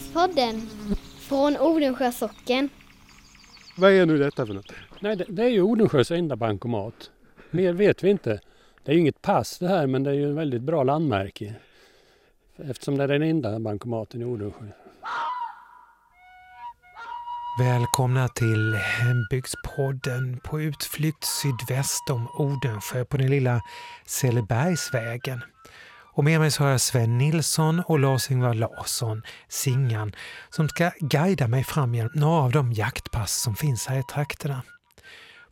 [0.00, 0.60] Hembygdspodden
[1.18, 2.68] från Odensjö socken.
[3.76, 4.72] Vad är nu detta för något?
[5.00, 7.10] Nej, det, det är ju Odensjös enda bankomat.
[7.50, 8.40] Mer vet vi inte.
[8.84, 11.54] Det är ju inget pass det här men det är ju en väldigt bra landmärke.
[12.56, 14.66] Eftersom det är den enda bankomaten i Odensjö.
[17.60, 23.60] Välkomna till Hembygdspodden på utflykt sydväst om Odensjö på den lilla
[24.06, 25.40] Sellebergsvägen.
[26.12, 30.12] Och med mig så har jag Sven Nilsson och Lars-Ingvar Larsson, Singan,
[30.50, 34.62] som ska guida mig fram genom några av de jaktpass som finns här i trakterna.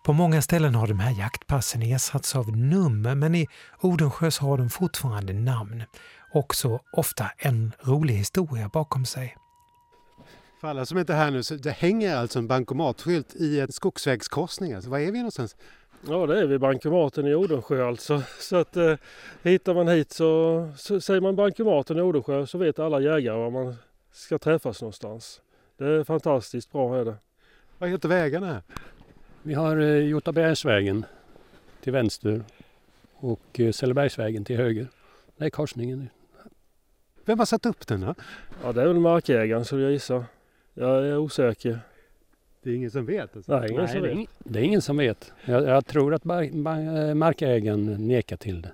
[0.04, 3.46] På många ställen har de här jaktpassen ersatts av nummer men i
[3.80, 5.84] Odensjö så har de fortfarande namn.
[6.32, 9.36] Också ofta en rolig historia bakom sig.
[10.60, 13.72] För alla som inte är här nu så det hänger alltså en bankomatskylt i en
[13.72, 14.72] skogsvägskorsning.
[14.72, 15.56] Alltså, var är vi någonstans?
[16.06, 18.22] Ja det är vid bankomaten i Odensjö alltså.
[18.38, 18.94] Så att eh,
[19.42, 23.50] hittar man hit så, så säger man bankomaten i Odensjö så vet alla jägare var
[23.50, 23.76] man
[24.12, 25.40] ska träffas någonstans.
[25.76, 27.14] Det är fantastiskt bra är det.
[27.78, 28.62] Vad heter vägarna här?
[29.42, 31.04] Vi har eh, Jotabergsvägen
[31.80, 32.44] till vänster
[33.14, 34.86] och eh, Sellebergsvägen till höger.
[35.36, 36.08] Det är korsningen.
[37.24, 38.14] Vem har satt upp den då?
[38.62, 40.24] Ja det är väl markägaren så jag gissar.
[40.74, 41.80] Jag är osäker.
[42.62, 43.36] Det är ingen som vet?
[43.36, 43.58] Alltså.
[43.58, 44.18] Nej, ingen Nej, som det, är vet.
[44.18, 45.32] ing, det är ingen som vet.
[45.44, 48.72] Jag, jag tror att bar, bar, eh, markägaren nekar till det.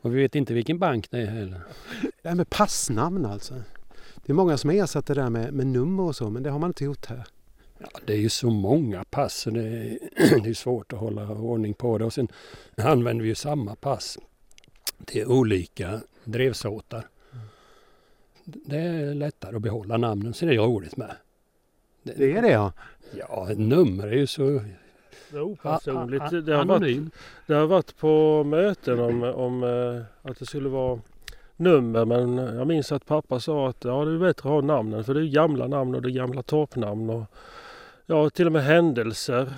[0.00, 1.60] Och vi vet inte vilken bank det är heller.
[2.22, 3.54] Det här med passnamn alltså.
[4.16, 6.50] Det är många som har ersatt det där med, med nummer och så men det
[6.50, 7.24] har man inte gjort här.
[7.78, 9.98] Ja, det är ju så många pass så det är,
[10.42, 12.04] det är svårt att hålla ordning på det.
[12.04, 12.28] Och sen
[12.76, 14.18] använder vi ju samma pass
[15.04, 17.08] till olika drevsåtar.
[18.44, 21.16] Det är lättare att behålla namnen, så det är roligt med.
[22.16, 22.72] Det är det ja.
[23.12, 24.42] Ja, ett nummer är ju så
[25.30, 26.22] Det är a- opersonligt.
[26.24, 27.02] a- Det har, varit,
[27.46, 31.00] det har varit på möten om, om eh, att det skulle vara
[31.56, 35.04] nummer men jag minns att pappa sa att ja, det är bättre att ha namnen
[35.04, 37.24] för det är gamla namn och det är gamla torpnamn och
[38.06, 39.52] ja, till och med händelser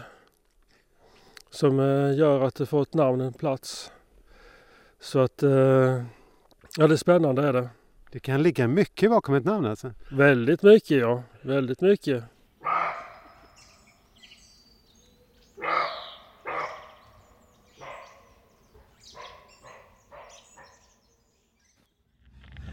[1.50, 3.92] som eh, gör att det får ett namn en plats.
[5.00, 5.50] Så att eh,
[6.78, 7.68] ja, det är spännande är det.
[8.12, 9.90] Det kan ligga mycket bakom ett namn alltså.
[10.10, 12.24] Väldigt mycket ja, väldigt mycket.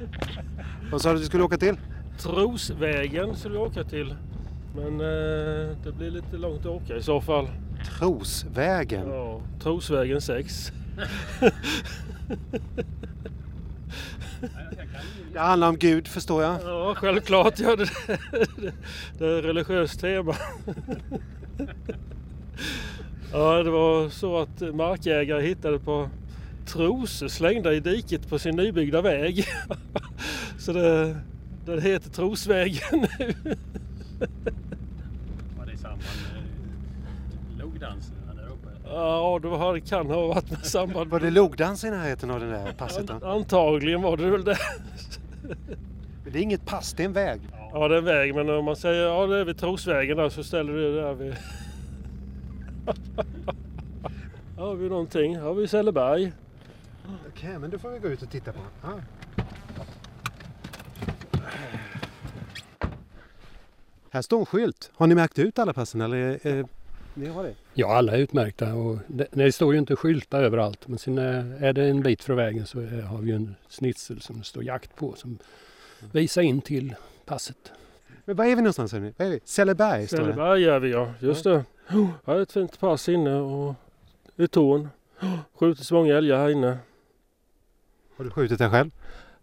[0.92, 1.78] Vad sa du att du skulle åka till?
[2.18, 4.16] Trosvägen skulle vi åka till.
[4.76, 7.48] Men eh, det blir lite långt att åka i så fall.
[8.00, 9.08] Trosvägen.
[9.10, 10.72] Ja, Trosvägen 6.
[15.34, 16.58] Det handlar om Gud förstår jag.
[16.64, 17.90] Ja, självklart gör det
[18.58, 18.74] det.
[19.18, 20.36] Det är religiöst tema.
[23.34, 26.10] Ja, det var så att markägare hittade på
[26.66, 29.46] trosor slängda i diket på sin nybyggda väg.
[30.58, 31.16] Så det,
[31.66, 33.34] det heter Trosvägen nu.
[35.58, 36.02] Var det i samband
[36.34, 38.68] med logdansen där uppe?
[38.86, 42.40] Ja, det var- det kan ha varit med samband Var det logdans i närheten av
[42.40, 43.10] det där passet?
[43.10, 44.58] An- Antagligen var det väl det.
[46.24, 47.42] Men Det är inget pass, det är en väg.
[47.74, 50.30] Ja, det är en väg, men om man säger ja, det är vid Trosvägen där
[50.30, 51.36] så ställer du det där vid...
[54.58, 55.38] Har vi någonting?
[55.40, 56.32] Har vi Selleberg?
[57.30, 58.60] Okej, men då får vi gå ut och titta på.
[58.82, 59.00] Ah.
[64.10, 64.92] Här står en skylt.
[64.94, 66.48] Har ni märkt ut alla passen eller?
[66.48, 66.66] Eh,
[67.14, 67.54] ni har det?
[67.74, 70.88] Ja, alla är utmärkta och det, det står ju inte skyltar överallt.
[70.88, 74.22] Men sen är, är det en bit från vägen så är, har vi en snitsel
[74.22, 75.38] som det står jakt på som
[76.12, 76.96] visar in till
[77.26, 77.72] passet.
[78.26, 78.92] Men var är vi någonstans?
[78.94, 79.14] hörni?
[79.18, 79.40] Var är vi?
[79.44, 80.24] Selleberg står det.
[80.24, 81.64] Selleberg är vi ja, just det.
[82.26, 83.76] Här är ett fint pass inne och
[84.36, 84.90] i torn.
[85.56, 86.78] Skjutits många älgar här inne.
[88.18, 88.92] Har du skjutit den själv?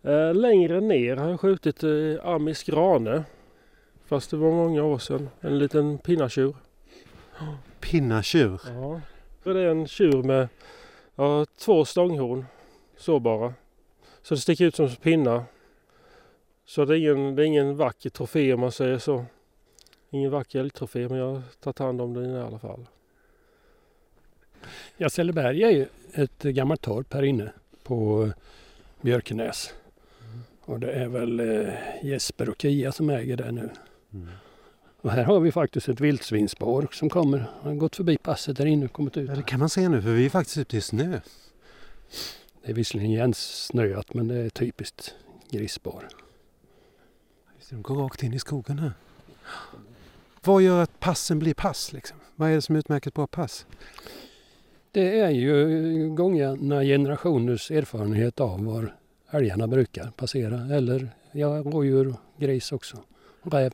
[0.03, 1.91] Eh, längre ner har jag skjutit eh,
[2.27, 3.25] Amis grane.
[4.05, 5.29] Fast det var många år sedan.
[5.41, 6.57] En liten pinnatjur.
[7.81, 8.61] Pinnatjur.
[8.67, 9.01] Ja.
[9.43, 10.49] Det är en tjur med
[11.15, 12.45] ja, två stånghorn.
[12.97, 13.55] Så bara.
[14.23, 15.45] Så det sticker ut som pinnar.
[16.65, 19.25] Så det är ingen, det är ingen vacker trofé om man säger så.
[20.11, 22.87] Ingen vacker älgtrofé men jag har tagit hand om den i alla fall.
[24.97, 27.53] Ja, Selleberg är ju ett gammalt torp här inne
[27.83, 28.31] på
[29.03, 29.75] Björkenäs.
[30.61, 33.71] Och det är väl eh, Jesper och Kia som äger det nu.
[34.13, 34.29] Mm.
[35.01, 37.39] Och här har vi faktiskt ett vildsvinsspår som kommer.
[37.39, 39.29] Han har gått förbi passet där inne och kommit ut.
[39.29, 41.21] Ja, det kan man se nu för vi är faktiskt ute i snö.
[42.65, 45.15] Det är visserligen igensnöat men det är typiskt
[45.51, 46.09] grisspår.
[47.71, 48.93] De går rakt in i skogen här.
[50.45, 51.93] Vad gör att passen blir pass?
[51.93, 52.17] Liksom?
[52.37, 53.67] Vad är det som utmärker ett bra pass?
[54.93, 58.97] Det är ju gångna generationers erfarenhet av var
[59.31, 62.97] älgarna brukar passera eller Ja, rådjur gris också.
[63.43, 63.73] Räv.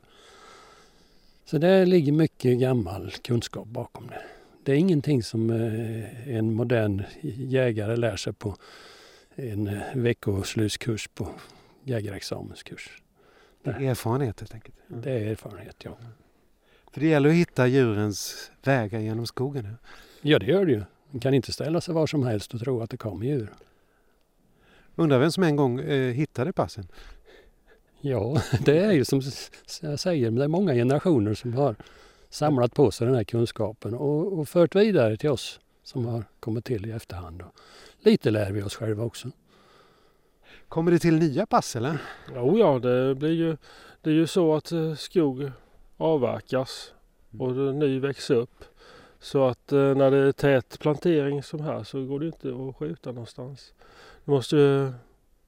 [1.44, 4.22] Så det ligger mycket gammal kunskap bakom det.
[4.62, 8.56] Det är ingenting som eh, en modern jägare lär sig på
[9.34, 11.28] en eh, veckoslutkurs på
[11.84, 13.02] jägarexamenskurs.
[13.62, 14.76] Det är erfarenhet helt enkelt.
[14.88, 15.98] Det är erfarenhet, ja.
[16.92, 19.76] För det gäller att hitta djurens vägar genom skogen.
[20.20, 20.82] Ja, det gör det ju.
[21.10, 23.52] Man kan inte ställa sig var som helst och tro att det kommer djur.
[24.94, 26.88] Undrar vem som en gång eh, hittade passen?
[28.00, 29.20] Ja, det är ju som
[29.82, 31.76] jag säger, det är många generationer som har
[32.30, 36.64] samlat på sig den här kunskapen och, och fört vidare till oss som har kommit
[36.64, 37.42] till i efterhand.
[37.42, 37.54] Och
[38.00, 39.28] lite lär vi oss själva också.
[40.68, 41.98] Kommer det till nya pass eller?
[42.34, 43.56] Jo, ja, det blir ju,
[44.02, 45.50] det är ju så att eh, skog
[45.96, 46.92] avverkas
[47.38, 48.64] och det- ny växer upp.
[49.20, 52.76] Så att eh, när det är tät plantering som här så går det inte att
[52.76, 53.74] skjuta någonstans.
[54.24, 54.92] Det måste ju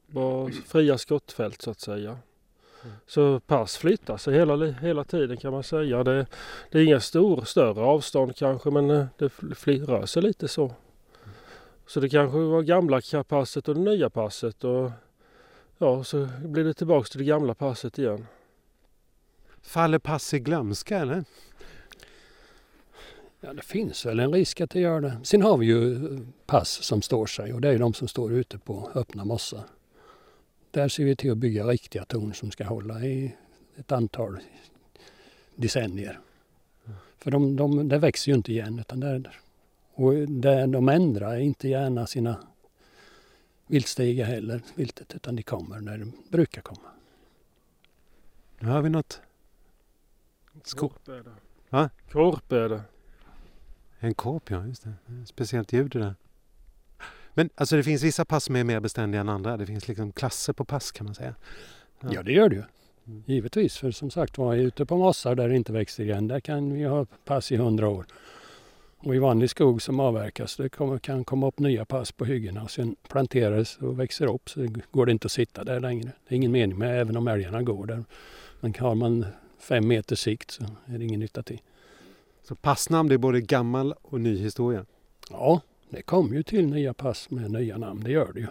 [0.06, 2.18] vara fria skottfält så att säga.
[3.06, 6.04] Så pass flyttar sig hela, hela tiden kan man säga.
[6.04, 6.26] Det,
[6.70, 9.28] det är inga stor, större avstånd kanske men eh, det
[9.66, 10.74] rör sig lite så.
[11.86, 14.90] Så det kanske var gamla passet och det nya passet och
[15.78, 18.26] ja, så blir det tillbaks till det gamla passet igen.
[19.62, 21.24] Faller pass i glömska eller?
[23.40, 25.20] Ja, det finns väl en risk att det gör det.
[25.22, 25.98] Sen har vi ju
[26.46, 29.64] pass som står sig och det är ju de som står ute på öppna mossar.
[30.70, 33.36] Där ser vi till att bygga riktiga torn som ska hålla i
[33.76, 34.38] ett antal
[35.54, 36.20] decennier.
[37.18, 39.22] För de, de, det växer ju inte igen utan det,
[39.94, 42.36] och det, de ändrar inte gärna sina
[43.66, 46.88] viltstigar heller, viltet, utan de kommer när de brukar komma.
[48.58, 49.20] Nu har vi något.
[50.62, 51.34] Sko- Korp är det.
[52.12, 52.82] Korp är det.
[54.00, 54.66] En korp, ja.
[54.66, 54.92] Just det.
[55.26, 56.14] Speciellt ljud det där.
[57.34, 59.56] Men alltså det finns vissa pass som är mer beständiga än andra.
[59.56, 61.34] Det finns liksom klasser på pass kan man säga.
[62.00, 62.08] Ja.
[62.12, 62.62] Ja, det gör det ju.
[63.06, 63.22] Mm.
[63.26, 66.72] Givetvis, för som sagt var, ute på mossar där det inte växer igen, där kan
[66.72, 68.06] vi ha pass i hundra år.
[68.98, 72.62] Och i vanlig skog som avverkas, det kommer, kan komma upp nya pass på hyggena
[72.62, 76.12] och sen planteras och växer upp så går det inte att sitta där längre.
[76.28, 78.04] Det är ingen mening med, även om älgarna går där.
[78.60, 79.26] Men har man
[79.58, 81.60] fem meter sikt så är det ingen nytta till.
[82.50, 84.84] Så passnamn det är både gammal och ny historia.
[85.30, 85.60] Ja,
[85.90, 88.46] det kommer ju till nya pass med nya namn, det gör det ju.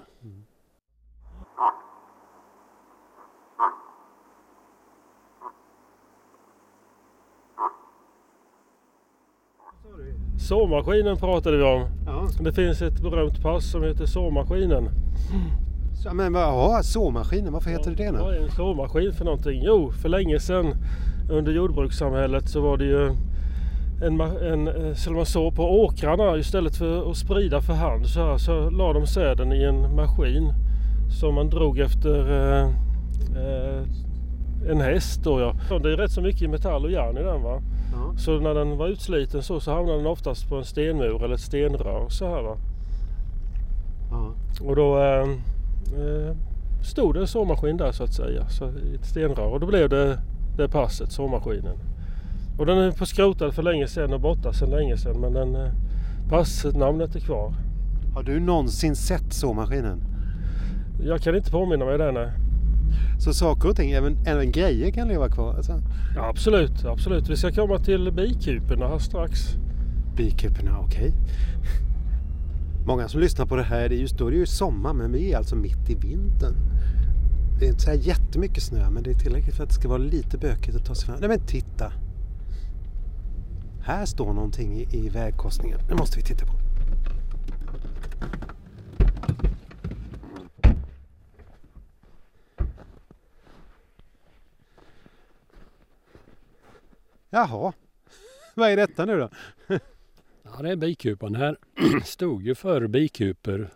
[10.40, 11.88] Såmaskinen pratade vi om.
[12.06, 12.28] Ja.
[12.42, 14.90] Det finns ett berömt pass som heter såmaskinen.
[16.04, 19.62] Så, men vad, ja, såmaskinen, varför heter det det Vad är en såmaskin för någonting?
[19.64, 20.74] Jo, för länge sedan
[21.32, 23.16] under jordbrukssamhället så var det ju
[24.02, 28.20] en, en, eh, så man så på åkrarna istället för att sprida för hand så,
[28.20, 30.54] här, så la de säden i en maskin
[31.20, 32.64] som man drog efter eh,
[33.44, 33.84] eh,
[34.72, 35.24] en häst.
[35.24, 35.80] Då, ja.
[35.80, 37.62] Det är rätt så mycket metall och järn i den va.
[37.94, 38.18] Ja.
[38.18, 41.42] Så när den var utsliten så, så hamnade den oftast på en stenmur eller ett
[41.42, 42.58] stenrör så här va.
[44.12, 44.34] Ja.
[44.68, 45.30] Och då eh,
[46.00, 46.36] eh,
[46.84, 49.54] stod det en såmaskin där så att säga, så, i ett stenrör.
[49.54, 50.20] Och då blev det,
[50.58, 51.78] det passet, såmaskinen.
[52.60, 55.56] Och den är på skrotad för länge sedan och borta sedan länge sedan men den,
[55.56, 55.72] eh,
[56.30, 57.54] passnamnet är kvar.
[58.14, 60.04] Har du någonsin sett såmaskinen?
[61.04, 62.32] Jag kan inte påminna mig det nej.
[63.20, 65.56] Så saker och ting, även, även grejer kan leva kvar?
[65.56, 65.82] Alltså.
[66.16, 67.30] Ja, absolut, absolut.
[67.30, 69.40] Vi ska komma till bikuporna här strax.
[70.16, 71.14] Bikuporna, okej.
[72.86, 75.12] Många som lyssnar på det här, det är just då det är ju sommar men
[75.12, 76.56] vi är alltså mitt i vintern.
[77.60, 79.88] Det är inte så här jättemycket snö men det är tillräckligt för att det ska
[79.88, 81.18] vara lite bökigt att ta sig fram.
[81.20, 81.92] Nej men titta!
[83.84, 85.80] Här står någonting i, i vägkorsningen.
[85.90, 86.52] Det måste vi titta på.
[97.30, 97.74] Jaha,
[98.56, 99.30] vad är detta nu då?
[100.44, 101.36] Ja, det är bikupan.
[101.36, 101.58] Här
[102.06, 103.70] stod ju förr bikupor.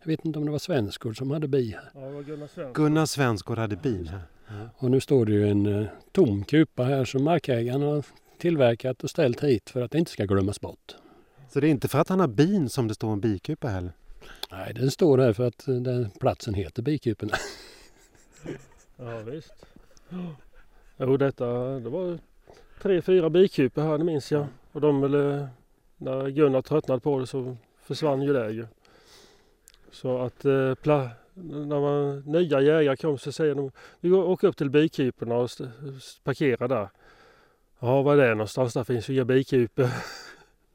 [0.00, 1.90] Jag vet inte om det var svenskor som hade bi här.
[1.94, 2.72] Ja, det var Gunnar Svensson.
[2.72, 4.22] Gunnar Svensgård hade bil här.
[4.76, 8.04] Och nu står det ju en eh, tom kupa här som markägaren har
[8.38, 10.96] tillverkat och ställt hit för att det inte ska glömmas bort.
[11.48, 13.92] Så det är inte för att han har bin som det står en bikupa heller?
[14.50, 17.30] Nej, den står här för att eh, den platsen heter bikupen.
[18.98, 19.66] Ja, visst.
[20.96, 21.46] Jo, detta,
[21.80, 22.18] det var
[22.82, 24.46] tre, fyra bikupor här, det minns jag.
[24.72, 25.48] Och de, eller,
[25.96, 28.66] när Gunnar tröttnade på det så försvann ju det ju.
[29.90, 34.48] Så att eh, pla, när man, nya jägare kom så säger de vi går, åker
[34.48, 35.50] upp till bikuporna och
[36.24, 36.88] parkerar där.
[37.80, 38.74] Ja, vad är det någonstans?
[38.74, 39.88] Där finns ju inga bikupor.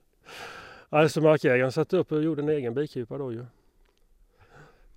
[0.89, 3.45] alltså markägaren satte upp och gjorde en egen bikupa då ju.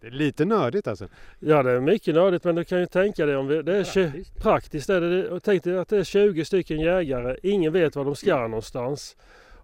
[0.01, 1.09] Det är lite nördigt alltså.
[1.39, 3.85] Ja det är mycket nördigt men du kan ju tänka dig om vi, det är
[3.85, 4.37] praktiskt.
[4.37, 5.31] praktiskt är det.
[5.31, 7.37] Och tänk dig att det är 20 stycken jägare.
[7.43, 9.17] Ingen vet var de ska någonstans.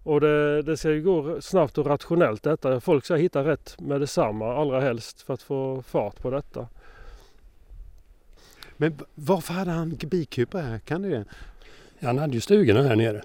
[0.03, 2.79] Och det, det ska ju gå snabbt och rationellt detta.
[2.79, 6.67] Folk ska hitta rätt med detsamma allra helst för att få fart på detta.
[8.77, 10.79] Men varför hade han bikupa här?
[10.79, 11.25] Kan du det?
[12.01, 13.21] Han hade ju stugorna här nere.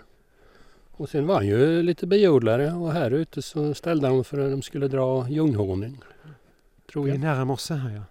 [0.93, 4.51] Och sen var han ju lite biodlare och här ute så ställde han för att
[4.51, 5.99] de skulle dra ljunghonung.
[6.93, 7.21] Tror Det är jag.
[7.21, 8.03] nära mossen här ja.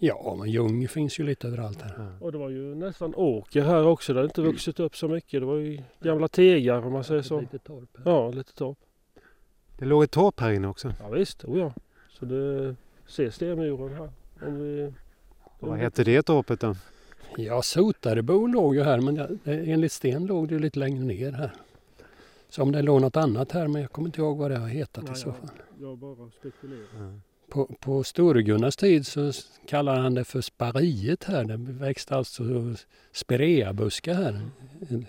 [0.00, 1.94] Ja, men ljung finns ju lite överallt här.
[1.98, 2.26] ja.
[2.26, 4.12] Och det var ju nästan åker här också.
[4.12, 5.40] Det har inte vuxit upp så mycket.
[5.40, 7.40] Det var ju gamla tegar om man säger så.
[7.40, 8.10] Lite torp här.
[8.12, 8.78] Ja, lite torp.
[9.78, 10.92] Det låg ett torp här inne också.
[11.00, 11.72] Ja visst, oh ja.
[12.08, 12.74] Så det
[13.06, 14.10] ser stenmuren här.
[14.48, 14.92] Om vi...
[15.60, 16.76] Vad hette det torpet då?
[17.40, 21.52] Ja, Sotarebo låg ju här men enligt Sten låg det lite längre ner här.
[22.48, 24.68] Så om det låg något annat här men jag kommer inte ihåg vad det har
[24.68, 25.50] hetat Nej, i så fall.
[25.80, 27.20] Jag bara spekulerar.
[27.48, 29.32] På, på Storegunnars tid så
[29.66, 31.44] kallade han det för spariet här.
[31.44, 32.44] Det växte alltså
[33.12, 34.40] spireabuskar här.
[34.88, 35.06] En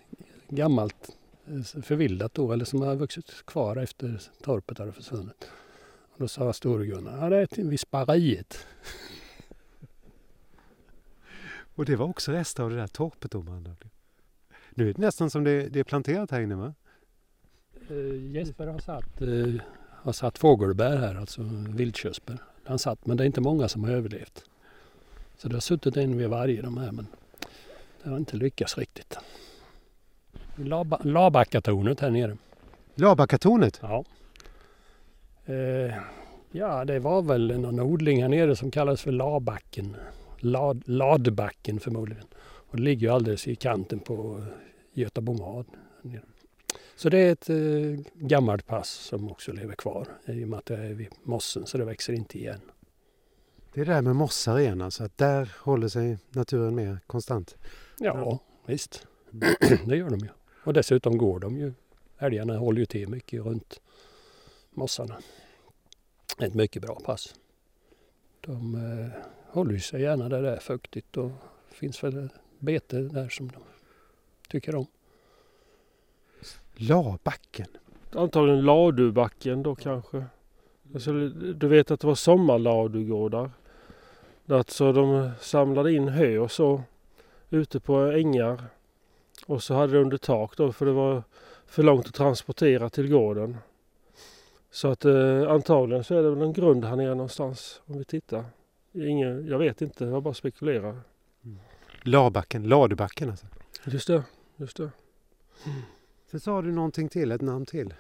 [0.50, 1.16] Gammalt
[1.48, 5.50] eh, förvildat då eller som har vuxit kvar efter torpet hade försvunnit.
[6.12, 8.68] Och då sa Storegunnar, ja det är till vid spariet.
[11.80, 13.88] Och det var också rester av det där torpet andra ord.
[14.70, 16.74] Nu är det nästan som det, det är planterat här inne va?
[17.90, 22.38] Eh, Jesper har satt, eh, har satt fågelbär här, alltså vildkörsbär.
[22.64, 24.44] Han satt, men det är inte många som har överlevt.
[25.38, 27.08] Så det har suttit en vid varje de här men
[28.04, 29.18] det har inte lyckats riktigt.
[30.56, 32.38] Laba- Labackatornet här nere.
[32.96, 33.80] Labackatornet?
[33.82, 34.04] Ja.
[35.46, 35.94] Eh,
[36.52, 39.96] ja, det var väl någon odling här nere som kallas för Labacken.
[40.40, 42.26] Lad, ladbacken förmodligen.
[42.42, 44.46] Och det ligger ju alldeles i kanten på
[44.94, 45.66] Götabomad.
[46.04, 46.22] här nere.
[46.96, 50.66] Så det är ett eh, gammalt pass som också lever kvar i och med att
[50.66, 52.62] det är vid mossen så det växer inte igen.
[53.74, 55.04] Det är det där med mossar igen alltså.
[55.04, 57.56] Att där håller sig naturen mer konstant.
[58.00, 59.08] Ja, visst.
[59.86, 60.30] det gör de ju.
[60.64, 61.74] Och dessutom går de ju.
[62.18, 63.82] Älgarna håller ju till mycket runt
[64.72, 65.18] mossarna.
[66.40, 67.36] Ett mycket bra pass.
[68.42, 71.32] De eh, håller sig gärna där det är fuktigt och
[71.70, 72.30] finns väl
[72.60, 73.60] bete där som de
[74.50, 74.88] tycker om.
[76.76, 77.68] Labacken?
[78.12, 80.26] Antagligen Ladubacken då kanske.
[80.94, 81.12] Alltså,
[81.54, 83.52] du vet att det var sommarladugårdar.
[84.48, 86.84] Alltså de samlade in hö och så
[87.50, 88.64] ute på ängar.
[89.46, 91.24] Och så hade det under tak då för det var
[91.66, 93.58] för långt att transportera till gården.
[94.72, 98.06] Så att eh, antagligen så är det väl en grund här nere någonstans om vi
[98.06, 98.46] tittar.
[98.94, 101.02] Ingen, jag vet inte, jag bara spekulerar.
[102.04, 103.48] Labacken, Ladubacken alltså.
[103.86, 104.24] Just det,
[104.56, 104.92] just det.
[106.32, 107.94] Sen sa du någonting till, ett namn till.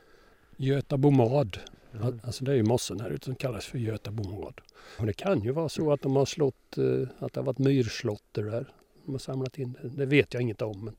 [0.57, 1.57] Götabomad.
[1.91, 2.13] Ja.
[2.23, 4.61] Alltså det är ju mossen här ute som kallas för Götabomad.
[4.99, 7.57] Och det kan ju vara så att de har slått, eh, att det har varit
[7.57, 8.73] myrslåtter där.
[9.05, 9.89] De har samlat in det.
[9.89, 10.95] Det vet jag inget om men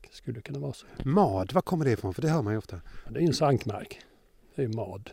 [0.00, 0.86] det skulle kunna vara så.
[1.04, 2.14] Mad, var kommer det ifrån?
[2.14, 2.80] För det hör man ju ofta.
[3.08, 4.00] Det är en sankmark.
[4.54, 5.10] Det är ju mad.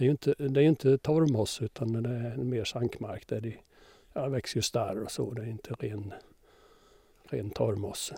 [0.00, 3.54] Det är ju inte, det är inte torvmoss utan det är mer sankmark där det,
[4.12, 5.34] ja, växer ju starr och så.
[5.34, 6.12] Det är inte ren,
[7.24, 8.16] ren torvmosse.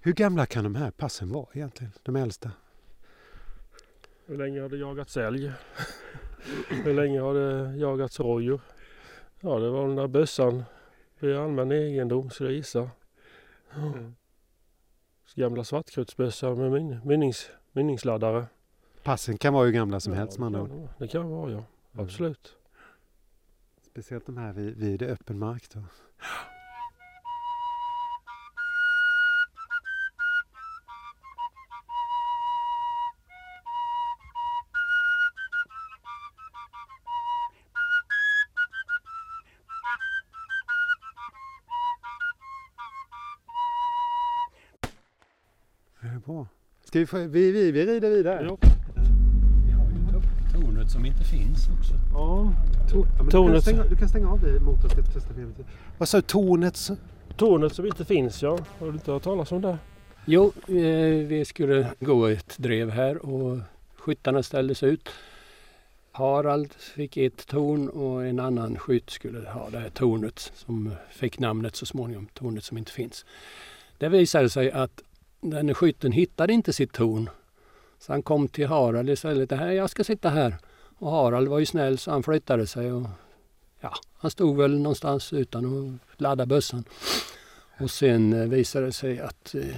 [0.00, 1.92] Hur gamla kan de här passen vara egentligen?
[2.02, 2.50] De äldsta?
[4.26, 5.52] Hur länge har det jagats älg?
[6.84, 8.60] Hur länge har det jagats rådjur?
[9.40, 10.64] Ja, det var den där bössan
[11.18, 12.90] vid allmän egendom, så jag gissar.
[13.76, 14.14] Mm.
[15.34, 18.46] Gamla svartkrutsbössa med min, minnings, minningsladdare.
[19.08, 20.70] Passen kan vara hur gamla som Ja, helst med andra det ord.
[20.70, 20.94] kan vara.
[20.98, 22.56] Det kan vara ja, absolut.
[23.82, 25.80] Speciellt de här vid, vid öppen mark då.
[46.26, 46.46] Bra.
[46.84, 48.44] Ska vi, få, vi, vi, vi rider vidare.
[48.44, 48.77] Ja.
[50.88, 51.92] Tornet som inte finns också.
[52.12, 52.52] Ja,
[52.90, 55.34] To, ja, men du, kan Tornet- stänga, du kan stänga av det motorn ska testa.
[55.98, 56.22] Vad sa du?
[56.22, 56.88] Tornet?
[57.36, 58.58] tornet som inte finns ja.
[58.78, 59.78] Har du inte hört talas om det?
[60.24, 63.58] Jo, eh, vi skulle gå ett drev här och
[63.96, 65.08] skyttarna ställdes ut.
[66.12, 71.38] Harald fick ett torn och en annan skytt skulle ha det här tornet som fick
[71.38, 73.24] namnet så småningom, tornet som inte finns.
[73.98, 75.02] Det visade sig att
[75.40, 77.30] den skytten hittade inte sitt torn.
[77.98, 79.48] Så han kom till Harald istället.
[79.48, 80.56] Det här, jag ska sitta här.
[80.98, 82.92] Och Harald var ju snäll så han flyttade sig.
[82.92, 83.06] Och,
[83.80, 86.84] ja, han stod väl någonstans utan att ladda bössan.
[87.80, 89.76] Och sen eh, visade det sig att eh,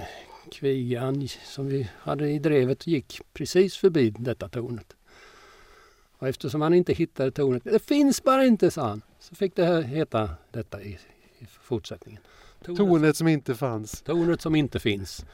[0.51, 4.95] kvigan som vi hade i drevet gick precis förbi detta tornet.
[6.17, 9.01] Och eftersom han inte hittade tornet, det finns bara inte, sa han.
[9.19, 10.99] Så fick det heta detta i,
[11.39, 12.21] i fortsättningen.
[12.65, 14.01] Tornet, Tornet som inte fanns.
[14.01, 15.25] tornet som inte finns.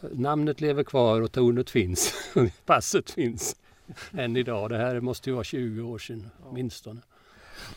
[0.00, 2.14] Namnet lever kvar och tornet finns.
[2.66, 3.56] Passet finns
[4.12, 4.70] än idag.
[4.70, 7.00] Det här måste ju vara 20 år sedan åtminstone.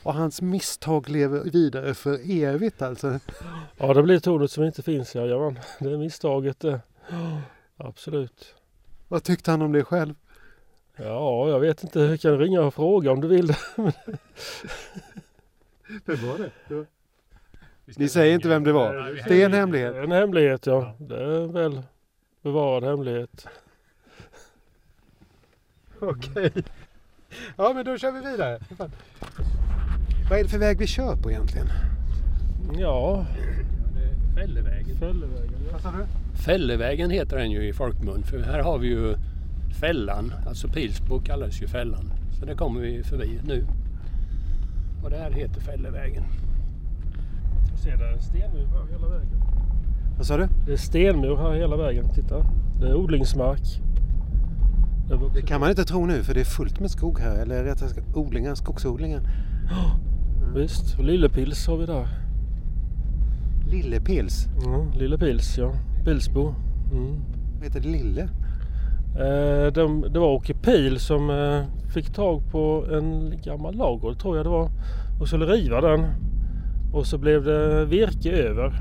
[0.04, 3.20] Och hans misstag lever vidare för evigt alltså.
[3.78, 5.16] Ja, det blir tornet som inte finns.
[5.16, 6.80] Ja, Jajamän, det är misstaget det.
[7.78, 8.56] Absolut.
[9.08, 10.16] Vad tyckte han om det själv?
[10.96, 12.00] Ja, jag vet inte.
[12.00, 13.58] Jag kan ringa och fråga om du vill det.
[16.06, 16.86] Vem var det?
[17.98, 18.94] Ni säger inte vem det var?
[19.28, 19.94] Det är en hemlighet.
[19.94, 20.96] Det är en hemlighet, ja.
[21.00, 21.82] Det är en väl
[22.42, 23.48] bevarad hemlighet.
[26.02, 26.52] Okej.
[27.58, 28.60] Ja men då kör vi vidare.
[30.30, 31.68] Vad är det för väg vi kör på egentligen?
[32.80, 33.26] Ja,
[34.36, 34.98] Fällevägen.
[34.98, 35.54] Fällevägen.
[35.66, 35.72] Ja.
[35.72, 36.38] Vad sa du?
[36.38, 38.24] Fällevägen heter den ju i folkmun.
[38.24, 39.16] För här har vi ju
[39.80, 40.34] Fällan.
[40.48, 42.14] Alltså Pilsbo kallas ju Fällan.
[42.40, 43.66] Så det kommer vi förbi nu.
[45.04, 46.24] Och det här heter Fällevägen.
[47.84, 49.42] Ser där en stenmur här hela vägen.
[50.18, 50.48] Vad sa du?
[50.66, 52.10] Det är stenmur här hela vägen.
[52.10, 52.46] Titta.
[52.80, 53.82] Det är odlingsmark.
[55.34, 57.42] Det kan man inte tro nu för det är fullt med skog här.
[57.42, 59.22] Eller rättare sagt odlingar, skogsodlingar.
[60.56, 61.00] Visst.
[61.00, 62.08] Och Lillepils har vi där.
[63.72, 64.48] Lillepils.
[64.66, 65.72] Mm, Lillepils, ja.
[66.06, 66.54] Pilsbo.
[66.92, 67.16] Mm.
[67.56, 67.88] Vad heter det?
[67.88, 68.22] Lille?
[69.20, 74.38] Eh, de, det var Åke Pil som eh, fick tag på en gammal ladugård tror
[74.38, 74.70] jag det var
[75.20, 76.06] och skulle riva den.
[76.94, 78.74] Och så blev det virke över.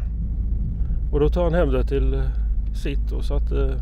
[1.13, 2.21] Och då tar han hem det till eh,
[2.75, 3.81] sitt och satte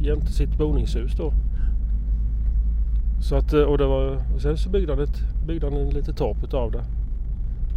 [0.00, 1.32] jämte sitt boningshus då.
[3.22, 5.88] Så att, eh, och, det var, och sen så byggde han, ett, byggde han en
[5.90, 6.84] litet torp utav det.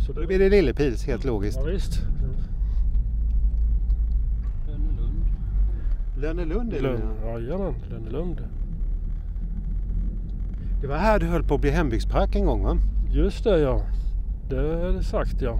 [0.06, 1.60] Så Då blir det Lillepils, helt logiskt.
[1.64, 2.02] Ja, visst.
[6.18, 7.40] Lönnelund är det Lund, ja.
[7.40, 8.42] jajamän, Lönnelund.
[10.82, 12.78] Det var här du höll på att bli hembygdspark en gång va?
[13.12, 13.82] Just det ja.
[14.50, 15.60] Det är det sagt ja.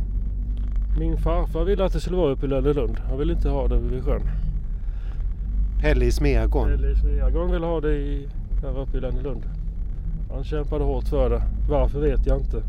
[1.00, 3.00] Min farfar ville att det skulle vara uppe i Lönnelund.
[3.10, 4.22] Han ville inte ha det vid sjön.
[5.82, 6.74] Pelle i Smeagården.
[6.74, 8.28] Eller Sveagård ville ha det i,
[8.62, 9.44] här uppe i Lönnelund.
[10.36, 11.44] Han kämpade hårt för det.
[11.70, 12.64] Varför vet jag inte.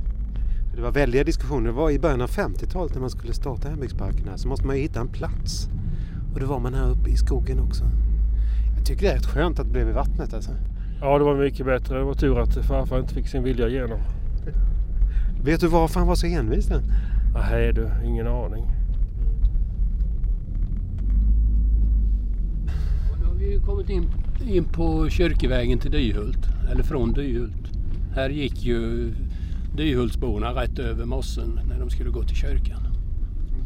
[0.74, 1.66] Det var väldiga diskussioner.
[1.66, 4.76] Det var i början av 50-talet när man skulle starta hembygdsparken här så måste man
[4.76, 5.68] ju hitta en plats.
[6.34, 7.84] Och då var man här uppe i skogen också.
[8.76, 10.50] Jag tycker det är rätt skönt att det blev i vattnet alltså.
[11.00, 11.98] Ja det var mycket bättre.
[11.98, 13.98] Det var tur att farfar inte fick sin vilja igenom.
[15.44, 16.80] Vet du varför han var så envis då?
[17.34, 18.64] Nej du, ingen aning.
[23.12, 24.10] Och nu har vi ju kommit in,
[24.42, 26.48] in på Kyrkevägen till Dyhult.
[26.70, 27.72] Eller från Dyhult.
[28.14, 29.12] Här gick ju
[29.76, 32.80] Dyhultsborna rätt över mossen när de skulle gå till kyrkan.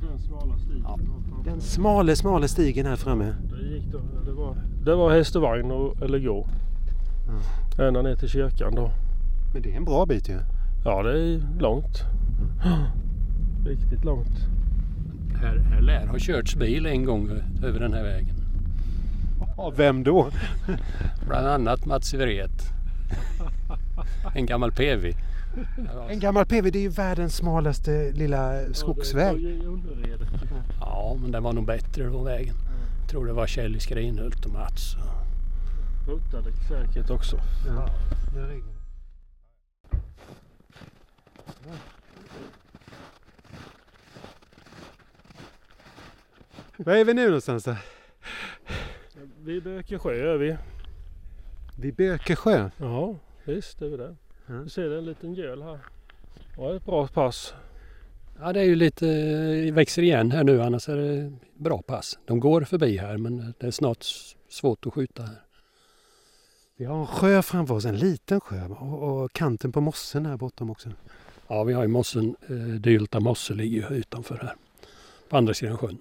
[0.09, 0.83] Den smala stigen.
[0.85, 0.98] Ja.
[1.44, 3.24] Den smale, smale stigen här framme.
[3.24, 6.48] Det, gick då, det, var, det var häst och vagn och, eller gå.
[7.78, 8.90] Ända ner till kyrkan då.
[9.52, 10.38] Men det är en bra bit ju.
[10.85, 12.04] Ja det är långt.
[13.66, 14.46] Riktigt långt.
[15.40, 17.30] Här, här lär ha körts bil en gång
[17.64, 18.39] över den här vägen.
[19.61, 20.31] Av vem då?
[21.27, 22.51] Bland annat Mats Wret.
[24.35, 25.14] En gammal PV.
[26.09, 29.62] En gammal PV, det är ju världens smalaste lilla skogsväg.
[30.81, 32.55] Ja, men den var nog bättre då vägen.
[33.01, 34.96] Jag tror det var Kjell Skrinhult och Mats.
[36.07, 37.40] Puttade säkert också.
[37.66, 37.88] Ja.
[38.35, 38.81] ringer.
[46.77, 47.77] Var är vi nu någonstans då?
[49.51, 50.57] Vid Bökesjö är vi.
[51.77, 52.71] Vid Bökesjö.
[52.77, 54.17] Ja, visst är vi där.
[54.47, 54.55] Ja.
[54.55, 55.79] Du ser det en liten göl här.
[56.57, 57.55] Ja, ett bra pass.
[58.41, 59.07] Ja, det är ju lite,
[59.65, 62.19] det växer igen här nu annars är det bra pass.
[62.25, 64.05] De går förbi här men det är snart
[64.49, 65.43] svårt att skjuta här.
[66.77, 70.37] Vi har en sjö framför oss, en liten sjö och, och kanten på mossen här
[70.37, 70.89] bortom också.
[71.49, 74.55] Ja, vi har ju mossen, eh, Dylta mosse ligger ju utanför här.
[75.29, 75.99] På andra sidan sjön.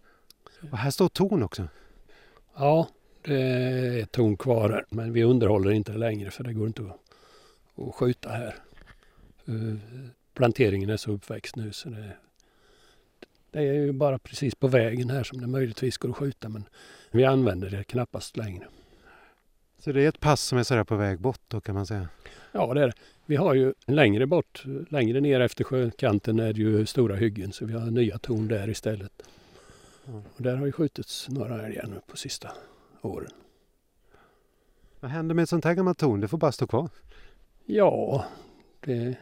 [0.71, 1.67] Och här står torn också.
[2.55, 2.87] Ja,
[3.29, 7.87] ett torn kvar här men vi underhåller inte det längre för det går inte att,
[7.87, 8.55] att skjuta här.
[9.47, 9.75] Eh,
[10.33, 12.11] Planteringen är så uppväxt nu så det,
[13.51, 16.63] det är ju bara precis på vägen här som det möjligtvis går att skjuta men
[17.11, 18.67] vi använder det knappast längre.
[19.79, 22.07] Så det är ett pass som är sådär på väg bort då kan man säga.
[22.51, 22.93] Ja, det är det.
[23.25, 27.65] Vi har ju längre bort, längre ner efter sjökanten är det ju stora hyggen så
[27.65, 29.21] vi har nya torn där istället.
[30.05, 32.49] Och där har ju skjutits några älgar nu på sista
[33.01, 33.31] åren.
[34.99, 36.19] Vad händer med ett sånt här gammalt torn?
[36.21, 36.89] Det får bara stå kvar.
[37.65, 38.25] Ja,
[38.79, 39.17] det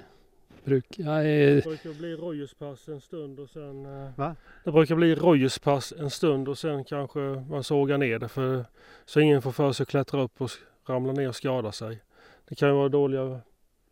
[0.63, 1.03] brukar...
[1.03, 3.85] Ja, Det eh, brukar bli rojuspass en stund och sen...
[3.85, 4.35] eh, Va?
[4.63, 8.65] Det brukar bli rojuspass en stund och sen kanske man sågar ner det för
[9.05, 10.49] så ingen får för sig att klättra upp och
[10.85, 12.01] ramla ner och skada sig.
[12.47, 13.39] Det kan ju vara dåliga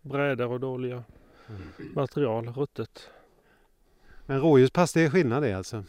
[0.01, 1.03] brädor och dåliga
[1.95, 3.09] material, ruttet.
[4.25, 5.83] Men rådjurspass, det är skillnad det alltså?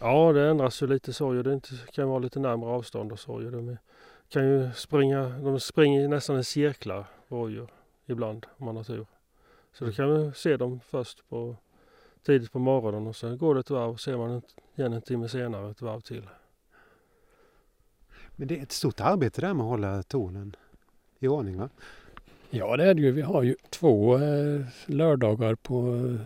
[0.00, 1.42] Ja, det ändras ju lite så ju.
[1.42, 3.50] Det inte, kan vara lite närmare avstånd och så ju.
[3.50, 3.76] De
[4.28, 7.68] kan ju springa, de springer nästan i cirklar, rådjur,
[8.06, 9.06] ibland om man har tur.
[9.72, 11.56] Så då kan vi se dem först på
[12.22, 14.42] tidigt på morgonen och sen går det ett varv och ser man
[14.76, 16.28] igen en timme senare ett varv till.
[18.36, 20.56] Men det är ett stort arbete där med att hålla tornen
[21.18, 21.68] i ordning va?
[22.50, 23.12] Ja det är det ju.
[23.12, 26.20] Vi har ju två eh, lördagar på eh,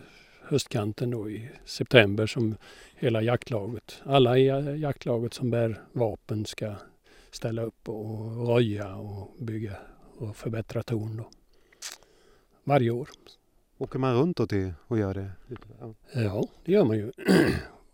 [0.51, 2.57] höstkanten då i september som
[2.95, 4.47] hela jaktlaget, alla i
[4.81, 6.75] jaktlaget som bär vapen ska
[7.31, 9.77] ställa upp och röja och bygga
[10.17, 11.31] och förbättra torn då.
[12.65, 13.09] Varje år.
[13.79, 15.31] Åker man runt då till och gör det?
[15.81, 15.95] Ja.
[16.13, 17.13] Ja, det gör man ju.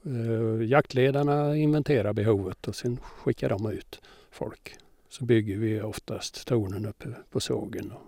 [0.06, 4.76] Eh, Jaktledarna inventerar behovet och sen skickar de ut folk.
[5.08, 8.02] Så bygger vi oftast tornen uppe på sågen och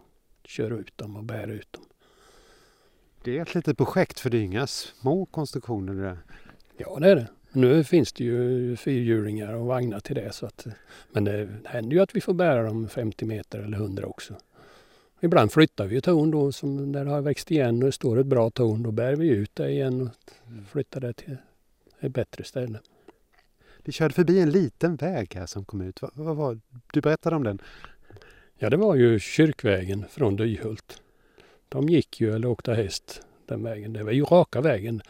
[0.45, 1.85] kör ut dem och bär ut dem.
[3.29, 6.19] Det är ett litet projekt för det är inga små konstruktioner det där.
[6.77, 7.27] Ja, det är det.
[7.53, 10.33] Nu finns det ju fyrhjulingar och vagnar till det.
[10.33, 10.67] Så att,
[11.13, 14.35] men det händer ju att vi får bära dem 50 meter eller 100 också.
[15.21, 18.51] Ibland flyttar vi torn då som där har växt igen och det står ett bra
[18.51, 18.83] torn.
[18.83, 21.37] Då bär vi ut det igen och flyttar det till
[22.01, 22.81] ett bättre ställe.
[23.85, 26.03] Vi körde förbi en liten väg här som kom ut.
[26.03, 26.61] Vad, vad var,
[26.93, 27.59] du berättade om den.
[28.59, 31.03] Ja, det var ju kyrkvägen från Dyhult.
[31.69, 33.93] De gick ju eller åkte häst den vägen.
[33.93, 35.03] Det var ju raka vägen.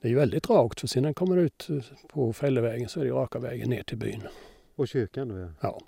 [0.00, 1.68] Det är ju väldigt rakt för sen när man kommer ut
[2.08, 4.22] på Fällevägen så är det ju raka vägen ner till byn.
[4.76, 5.48] Och kyrkan då ja.
[5.60, 5.80] Ja.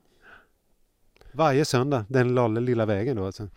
[1.32, 3.48] Varje söndag, den lilla, lilla vägen då alltså.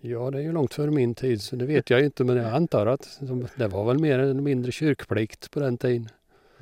[0.00, 2.36] Ja, det är ju långt före min tid så det vet jag ju inte men
[2.36, 3.20] jag antar att
[3.56, 6.08] det var väl mer eller mindre kyrkplikt på den tiden.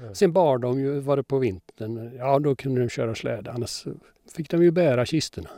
[0.01, 0.15] Ja.
[0.15, 3.85] Sen bar de ju, var det på vintern, ja då kunde de köra släde annars
[4.37, 5.49] fick de ju bära kistorna.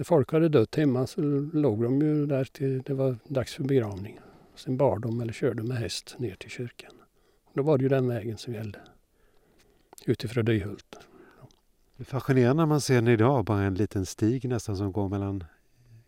[0.00, 1.20] När folk hade dött hemma så
[1.52, 4.18] låg de ju där till det var dags för begravning.
[4.54, 6.92] Sen bar de eller körde med häst ner till kyrkan.
[7.54, 8.78] Då var det ju den vägen som gällde.
[10.06, 10.98] Utifrån Dyhult.
[11.96, 15.08] Det är fascinerande när man ser den idag, bara en liten stig nästan som går
[15.08, 15.44] mellan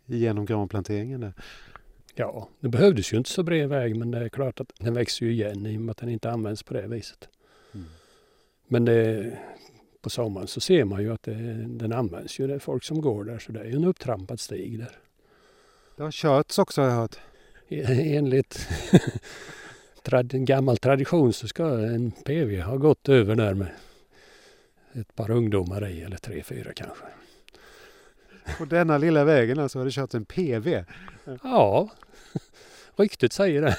[0.06, 1.32] genom granplanteringen där.
[2.14, 5.26] Ja, det behövdes ju inte så bred väg men det är klart att den växer
[5.26, 7.28] ju igen i och med att den inte används på det viset.
[7.72, 7.86] Mm.
[8.68, 9.32] Men det,
[10.02, 11.34] på sommaren så ser man ju att det,
[11.68, 12.46] den används ju.
[12.46, 14.98] Det är folk som går där så det är ju en upptrampad stig där.
[15.96, 17.16] Det har körts också har jag hört.
[17.68, 18.68] E- Enligt
[20.02, 23.68] trad, gammal tradition så ska en PV ha gått över där med
[24.92, 27.04] ett par ungdomar i eller tre, fyra kanske.
[28.58, 30.84] På denna lilla vägen alltså har det körts en PV.
[31.42, 31.90] Ja,
[32.96, 33.76] ryktet säger det.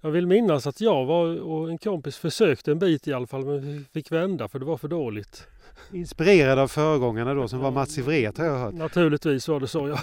[0.00, 3.44] Jag vill minnas att jag var och en kompis försökte en bit i alla fall
[3.44, 5.46] men vi fick vända för det var för dåligt.
[5.92, 8.74] Inspirerad av föregångarna då som var Mats Ivret har jag hört.
[8.74, 9.98] Naturligtvis var det så ja.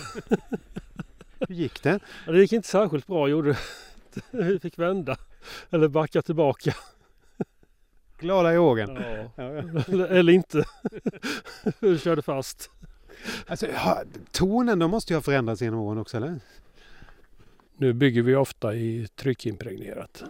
[1.47, 1.99] Hur gick det?
[2.25, 3.57] Ja, Det gick inte särskilt bra gjorde det.
[4.31, 5.17] Vi fick vända.
[5.69, 6.75] Eller backa tillbaka.
[8.19, 8.99] Glada i ågen.
[9.35, 9.43] Ja.
[9.87, 10.63] Eller, eller inte.
[11.79, 12.69] Vi körde fast.
[13.47, 13.67] Alltså,
[14.31, 16.39] tonen de måste ju ha förändrats genom åren också eller?
[17.79, 20.23] Nu bygger vi ofta i tryckimpregnerat.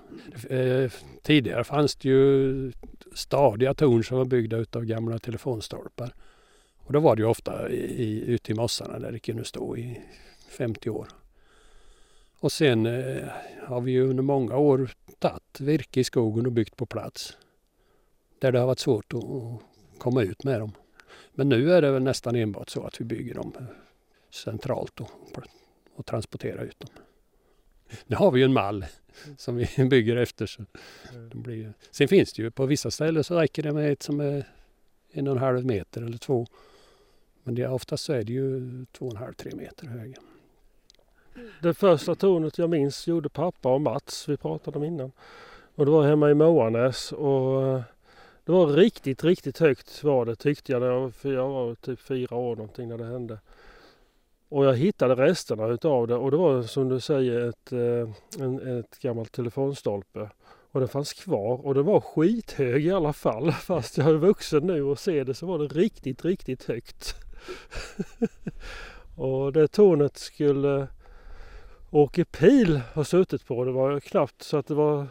[0.50, 2.72] Eh, tidigare fanns det ju
[3.14, 6.14] stadiga torn som var byggda utav gamla telefonstolpar.
[6.78, 9.78] Och då var det ju ofta i, i, ute i mossarna där det kunde stå
[9.78, 10.02] i
[10.50, 11.08] 50 år.
[12.40, 13.28] Och sen eh,
[13.64, 17.38] har vi ju under många år tagit virke i skogen och byggt på plats.
[18.40, 19.62] Där det har varit svårt att, att
[19.98, 20.72] komma ut med dem.
[21.34, 23.66] Men nu är det väl nästan enbart så att vi bygger dem eh,
[24.30, 25.12] centralt och,
[25.96, 26.90] och transporterar ut dem.
[28.08, 28.86] Nu har vi ju en mall
[29.38, 30.45] som vi bygger efter.
[30.45, 30.65] Så
[31.32, 34.04] det blir, ju- sen finns det ju på vissa ställen så räcker det med ett
[34.04, 34.45] som är
[35.12, 36.47] en och en halv meter eller två.
[37.43, 40.17] Men det, oftast så är det ju två och en halv, tre meter höga.
[41.62, 44.30] Det första tornet jag minns gjorde pappa och Mats.
[44.30, 45.12] Vi pratade om innan.
[45.76, 47.12] Och det var hemma i Moanäs.
[47.12, 47.82] Och eh,
[48.45, 51.13] det var riktigt, riktigt högt var det tyckte jag.
[51.15, 53.39] För jag var typ fyra år någonting när det hände.
[54.50, 58.80] Och jag hittade resterna utav det och det var som du säger ett, eh, en,
[58.80, 60.30] ett gammalt telefonstolpe.
[60.72, 63.52] Och den fanns kvar och den var skithög i alla fall.
[63.68, 67.16] Fast jag är vuxen nu och ser det så var det riktigt, riktigt högt.
[69.16, 70.88] och det tornet skulle
[71.92, 73.64] Åke Pil ha suttit på.
[73.64, 75.08] Det var knappt så att det var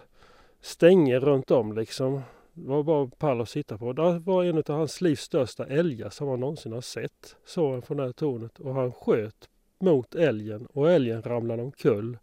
[0.61, 2.23] stänger runt om liksom.
[2.59, 3.93] Det var bara pall att sitta på.
[3.93, 7.37] Det var en av hans livs största älgar som han någonsin har sett.
[7.45, 12.19] Såg han från det här tornet och han sköt mot älgen och älgen ramlade omkull.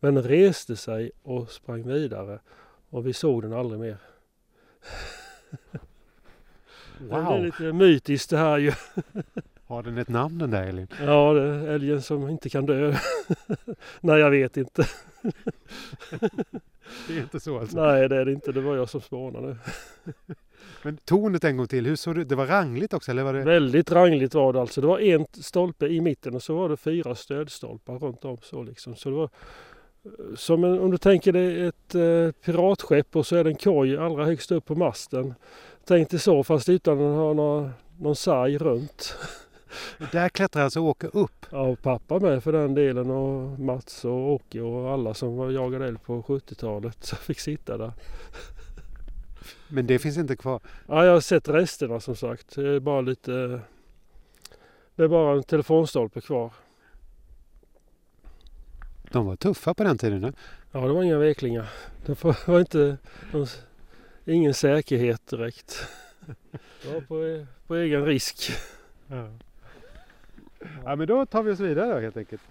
[0.00, 2.40] Men reste sig och sprang vidare
[2.90, 3.96] och vi såg den aldrig mer.
[6.98, 7.44] Det är Wow!
[7.44, 8.72] lite mytiskt det här ju.
[9.66, 10.88] Har den ett namn den där älgen?
[11.00, 12.94] Ja, det är älgen som inte kan dö.
[14.00, 14.86] Nej, jag vet inte.
[17.08, 17.82] Det är inte så alltså?
[17.82, 18.52] Nej, det är det inte.
[18.52, 19.56] Det var jag som spånade.
[20.82, 23.42] Men tornet en gång till, hur såg det Det var rangligt också eller var det?
[23.42, 24.80] Väldigt rangligt var det alltså.
[24.80, 28.62] Det var en stolpe i mitten och så var det fyra stödstolpar runt om så
[28.62, 28.96] liksom.
[28.96, 29.30] Så det var
[30.04, 33.56] eh, som en, om du tänker dig ett eh, piratskepp och så är det en
[33.56, 35.34] koj allra högst upp på masten.
[35.84, 39.16] Tänk dig så fast utan att ha någon, någon sarg runt.
[40.12, 41.46] Där klättrar alltså Åke upp?
[41.50, 45.50] Ja, och pappa med för den delen och Mats och Åke och alla som var
[45.50, 47.92] jagade älg på 70-talet så fick sitta där.
[49.68, 50.60] Men det finns inte kvar?
[50.88, 52.54] Ja, jag har sett resterna som sagt.
[52.54, 53.60] Det är bara lite...
[54.96, 56.52] Det är bara en telefonstolpe kvar.
[59.10, 60.20] De var tuffa på den tiden?
[60.20, 60.32] Ne?
[60.72, 61.70] Ja, det var inga veklingar.
[62.06, 62.96] Det var inte...
[64.24, 65.86] Ingen säkerhet direkt.
[66.82, 68.52] Det var på, på egen risk.
[69.06, 69.28] Ja
[70.84, 72.42] ja men då tar vi oss vidare då helt enkelt.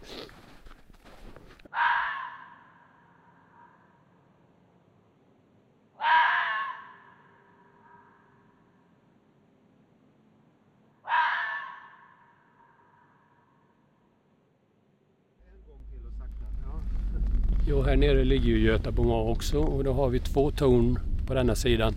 [17.68, 21.56] Jo, här nere ligger ju Götabomma också och då har vi två torn på denna
[21.56, 21.94] sidan.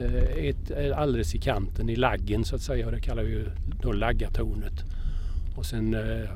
[0.00, 3.30] Eh, ett är alldeles i kanten i laggen så att säga och det kallar vi
[3.30, 3.46] ju
[3.82, 4.95] då laggatornet.
[5.56, 6.30] Och sen, eh,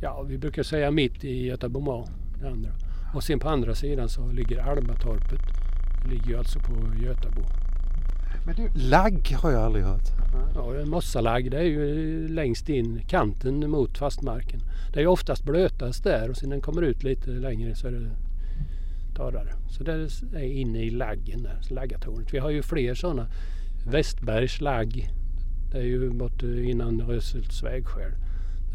[0.00, 2.08] ja vi brukar säga mitt i Götabomar,
[2.40, 2.70] det andra.
[3.14, 5.40] Och sen på andra sidan så ligger Almatorpet.
[6.04, 7.42] Det ligger ju alltså på Götabo.
[8.46, 10.08] Men du, lagg har jag aldrig hört.
[10.54, 14.60] Ja, mossalagg det är ju längst in kanten mot fastmarken.
[14.92, 17.92] Det är ju oftast blötast där och sen den kommer ut lite längre så är
[17.92, 18.10] det
[19.16, 19.52] torrare.
[19.70, 22.34] Så det är inne i laggen där, laggatornet.
[22.34, 23.26] Vi har ju fler sådana.
[23.90, 25.08] Västbergs lagg.
[25.72, 28.12] Det är ju bort innan Röshults vägskäl.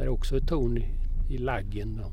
[0.02, 0.86] Det är också ett torn i,
[1.30, 1.98] i laggen.
[1.98, 2.12] Då.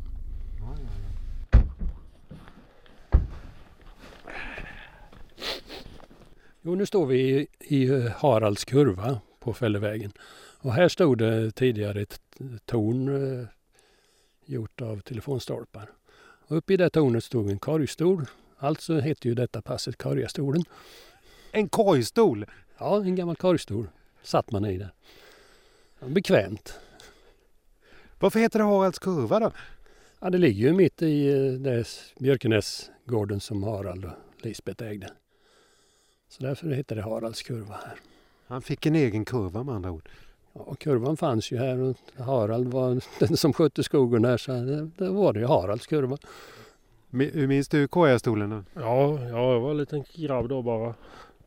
[6.62, 10.12] Jo, nu står vi i, i Haralds kurva på Fällevägen.
[10.59, 12.20] Och här stod det tidigare ett
[12.64, 13.46] torn eh,
[14.44, 15.90] gjort av telefonstolpar.
[16.46, 18.27] Och uppe i det tornet stod en korgstol.
[18.59, 20.64] Alltså hette ju detta passet Korgastolen.
[21.53, 22.46] En korgstol!
[22.79, 23.88] Ja, en gammal korgstol
[24.22, 24.92] satt man i där.
[26.01, 26.79] Bekvämt.
[28.20, 29.52] Varför heter det Haralds kurva då?
[30.20, 31.85] Ja, det ligger ju mitt i eh,
[32.18, 34.11] Björkenäsgården som Harald och
[34.42, 35.11] Lisbeth ägde.
[36.28, 37.94] Så därför heter det Haralds kurva här.
[38.46, 40.09] Han fick en egen kurva med andra ord.
[40.52, 44.52] Ja, och kurvan fanns ju här och Harald var den som skötte skogen här så
[44.52, 46.18] det, var det ju Haralds kurva.
[47.11, 48.50] Minns du korgastolen?
[48.50, 48.81] då?
[48.81, 50.94] Ja, ja, jag var en liten grabb då bara.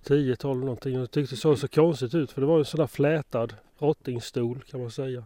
[0.06, 0.94] 10-12 någonting.
[0.94, 4.62] Jag tyckte det såg så konstigt ut för det var en sån där flätad rottingstol
[4.70, 5.24] kan man säga.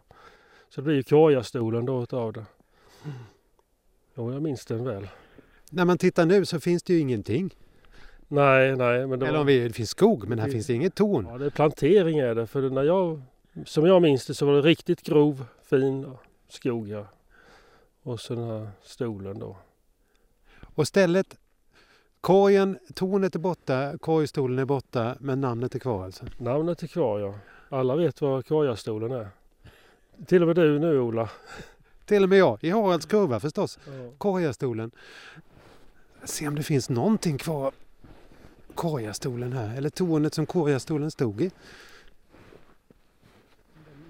[0.69, 2.45] Så det blir ju korgastolen då utav det.
[4.15, 5.08] Jo, jag minns den väl.
[5.69, 7.56] När man tittar nu så finns det ju ingenting.
[8.28, 10.73] Nej, nej, men det Eller om vi, det finns skog men här Det- finns det
[10.73, 11.28] inget torn.
[11.32, 12.47] Ja, det är plantering är det.
[12.47, 13.21] För när jag,
[13.65, 16.12] som jag minns det så var det riktigt grov, fin
[16.49, 17.08] skog ja.
[18.04, 19.58] Och så den här stolen då.
[20.75, 21.38] Och stället,
[22.21, 26.25] korgen, tornet är borta, korgstolen är borta men namnet är kvar alltså.
[26.38, 27.34] Namnet är kvar ja.
[27.69, 29.28] Alla vet vad korgastolen är.
[30.25, 31.30] Till och med du nu Ola.
[32.06, 33.80] Till och med jag, i Haralds kurva förstås.
[33.86, 33.91] Ja.
[34.17, 34.91] Korgastolen.
[36.23, 37.71] Se om det finns någonting kvar.
[38.75, 41.51] Korgastolen här, eller tornet som korgastolen stod i.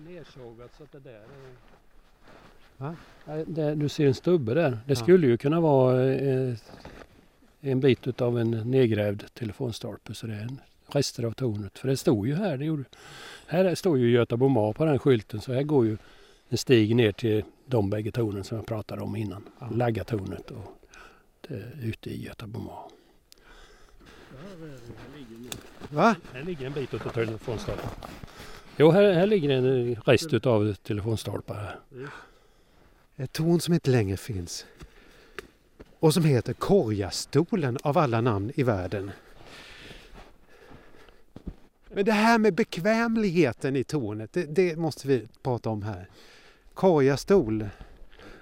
[0.07, 1.25] Nersågat så att det där är...
[2.77, 2.95] Va?
[3.47, 4.69] Det, du ser en stubbe där.
[4.71, 4.95] Det Ja.
[4.95, 6.55] skulle ju kunna vara eh,
[7.61, 11.79] en bit utav en nedgrävd telefonstolpe så det är en rester av tornet.
[11.79, 12.57] För det stod ju här.
[12.57, 12.83] Det gjorde,
[13.47, 15.97] här står ju Götabomar på den skylten så här går ju
[16.49, 19.43] en stig ner till de bägge tornen som jag pratade om innan.
[19.59, 19.69] Ja.
[19.69, 20.79] Laggatornet och
[21.47, 22.79] det, ute i Götabomar.
[25.89, 26.15] Va?
[26.33, 27.89] Här ligger en bit utav telefonstolpen.
[28.77, 31.79] Jo, här, här ligger en rest utav telefonstolpar.
[33.15, 34.65] Ett torn som inte längre finns.
[35.99, 39.11] Och som heter Korgastolen av alla namn i världen.
[41.95, 46.09] Men det här med bekvämligheten i tornet, det, det måste vi prata om här.
[46.73, 47.69] Korgastol.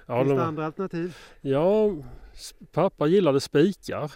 [0.06, 1.16] Ja, Finns det de, andra alternativ?
[1.40, 1.90] ja,
[2.72, 4.12] pappa gillade spikar.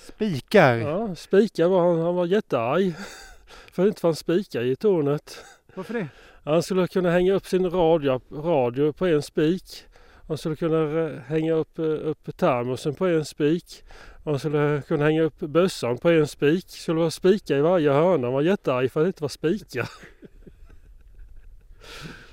[0.00, 0.76] Spikar.
[0.76, 2.94] Ja, spikar var han, han var jättearg.
[3.72, 5.44] För det inte fanns spikar i tornet.
[5.74, 6.08] Varför det?
[6.44, 9.84] Han skulle kunna hänga upp sin radio, radio på en spik.
[10.28, 13.84] Han skulle kunna eh, hänga upp, eh, upp termosen på en spik.
[14.24, 16.66] Han skulle kunna hänga upp bössan på en spik.
[16.66, 18.26] Det skulle vara spikar i varje hörna.
[18.26, 19.90] Han var jättearg för att det inte var spikar.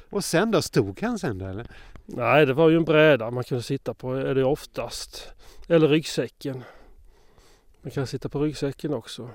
[0.09, 0.61] Och sen då?
[0.61, 1.67] Stod han sen då eller?
[2.05, 5.33] Nej, det var ju en bräda man kunde sitta på är det oftast.
[5.67, 6.63] Eller ryggsäcken.
[7.81, 9.29] Man kan sitta på ryggsäcken också.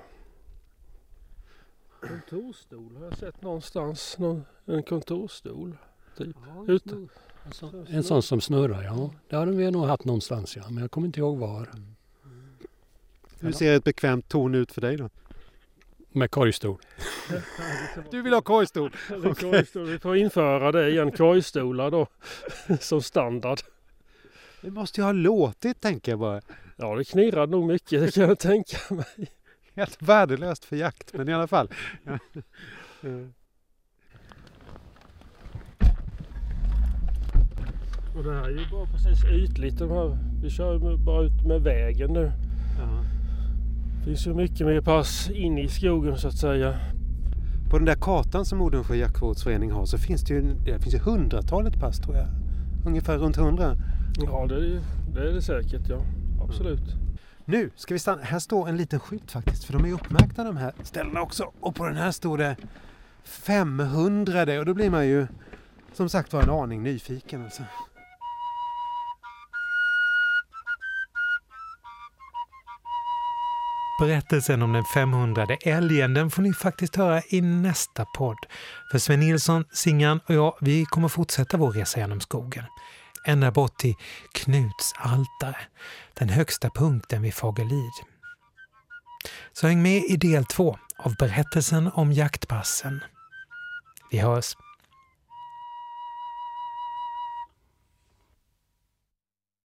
[1.99, 4.17] Kontorstol har jag sett någonstans.
[4.17, 5.77] Någon, en kontorstol.
[6.17, 6.35] Typ.
[6.67, 7.09] En
[7.51, 9.11] sån, en sån som snurrar, ja.
[9.29, 10.63] Det har vi nog haft någonstans, ja.
[10.69, 11.69] Men jag kommer inte ihåg var.
[13.39, 15.09] Hur ser ett bekvämt torn ut för dig då?
[16.11, 16.77] Med korgstol.
[18.11, 18.91] Du vill ha korgstol?
[19.09, 19.85] Korgstol.
[19.85, 22.07] Vi får införa det igen, korgstolar då.
[22.79, 23.59] Som standard.
[24.61, 26.41] Det måste ju ha låtit tänker jag bara.
[26.75, 29.31] Ja, det knirrade nog mycket, det kan jag tänka mig.
[29.75, 31.69] Helt värdelöst för jakt, men i alla fall.
[38.17, 39.77] Och det här är ju bara precis ytligt.
[39.77, 42.31] De här, vi kör ju bara ut med vägen nu.
[42.79, 43.03] Ja.
[43.99, 46.75] Det finns ju mycket mer pass in i skogen så att säga.
[47.69, 50.99] På den där kartan som Odensjö jaktvårdsförening har så finns det ju, det finns ju
[50.99, 52.27] hundratalet pass tror jag.
[52.85, 53.75] Ungefär runt hundra.
[54.21, 54.81] Ja, det är
[55.13, 56.01] det, är det säkert ja.
[56.43, 56.95] Absolut.
[57.45, 58.21] Nu ska vi stanna.
[58.21, 61.51] Här står en liten skylt faktiskt för de är uppmärkta de här ställena också.
[61.59, 62.55] Och på den här står det
[63.23, 65.27] 500 och då blir man ju
[65.93, 67.63] som sagt var en aning nyfiken alltså.
[73.99, 78.37] Berättelsen om den 500 älgen den får ni faktiskt höra i nästa podd.
[78.91, 82.63] För Sven Nilsson, Singan och jag, vi kommer fortsätta vår resa genom skogen.
[83.25, 83.95] Ända bort till
[84.33, 85.57] Knuts altare,
[86.13, 87.91] den högsta punkten vid Fagerlid.
[89.53, 93.03] Så häng med i del två av berättelsen om jaktpassen.
[94.11, 94.55] Vi hörs!